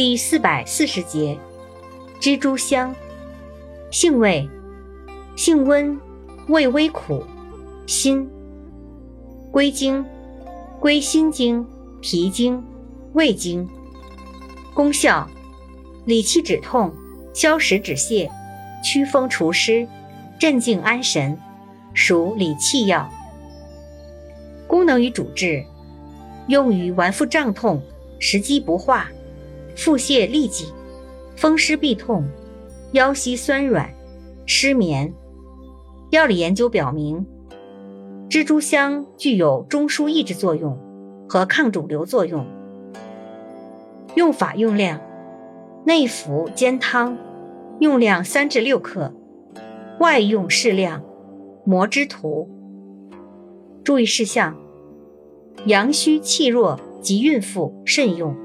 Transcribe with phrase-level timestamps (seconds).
[0.00, 1.38] 第四百四十节，
[2.22, 2.96] 蜘蛛香，
[3.90, 4.48] 性味，
[5.36, 6.00] 性温，
[6.48, 7.22] 味微苦，
[7.86, 8.26] 辛。
[9.52, 10.02] 归经，
[10.80, 11.66] 归心经、
[12.00, 12.64] 脾经、
[13.12, 13.68] 胃经。
[14.72, 15.28] 功效，
[16.06, 16.90] 理气止痛，
[17.34, 18.26] 消食止泻，
[18.82, 19.86] 祛风除湿，
[20.38, 21.38] 镇静安神，
[21.92, 23.06] 属理气药。
[24.66, 25.62] 功能与主治，
[26.46, 27.82] 用于脘腹胀痛、
[28.18, 29.10] 食积不化。
[29.82, 30.66] 腹泻痢疾、
[31.36, 32.28] 风湿痹痛、
[32.92, 33.88] 腰膝酸软、
[34.44, 35.10] 失眠。
[36.10, 37.24] 药理研究表明，
[38.28, 40.78] 蜘蛛香具有中枢抑制作用
[41.26, 42.44] 和抗肿瘤作用。
[44.16, 45.00] 用法用量：
[45.86, 47.16] 内服煎汤，
[47.78, 49.10] 用量三至六克；
[49.98, 51.02] 外用适量，
[51.64, 52.50] 磨汁涂。
[53.82, 54.54] 注意事项：
[55.64, 58.36] 阳虚气弱及孕妇慎用。